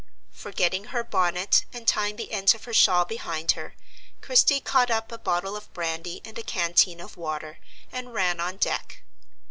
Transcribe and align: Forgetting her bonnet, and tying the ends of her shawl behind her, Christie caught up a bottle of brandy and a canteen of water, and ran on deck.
Forgetting 0.33 0.85
her 0.85 1.03
bonnet, 1.03 1.65
and 1.71 1.87
tying 1.87 2.15
the 2.15 2.31
ends 2.31 2.55
of 2.55 2.63
her 2.63 2.73
shawl 2.73 3.05
behind 3.05 3.51
her, 3.51 3.75
Christie 4.19 4.59
caught 4.59 4.89
up 4.89 5.11
a 5.11 5.17
bottle 5.19 5.55
of 5.55 5.71
brandy 5.75 6.21
and 6.25 6.39
a 6.39 6.43
canteen 6.43 6.99
of 6.99 7.17
water, 7.17 7.59
and 7.91 8.11
ran 8.11 8.39
on 8.39 8.57
deck. 8.57 9.03